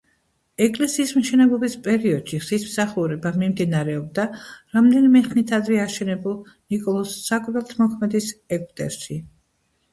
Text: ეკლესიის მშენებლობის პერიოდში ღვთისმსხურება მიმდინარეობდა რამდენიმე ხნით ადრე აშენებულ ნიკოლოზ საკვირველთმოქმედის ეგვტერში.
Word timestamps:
ეკლესიის 0.67 1.11
მშენებლობის 1.17 1.75
პერიოდში 1.87 2.39
ღვთისმსხურება 2.45 3.33
მიმდინარეობდა 3.43 4.25
რამდენიმე 4.79 5.23
ხნით 5.29 5.55
ადრე 5.61 5.79
აშენებულ 5.87 6.37
ნიკოლოზ 6.55 7.17
საკვირველთმოქმედის 7.31 8.35
ეგვტერში. 8.61 9.23